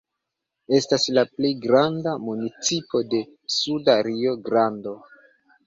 [0.77, 3.21] Estas la pli granda municipo de
[3.59, 4.99] Suda Rio-Grando.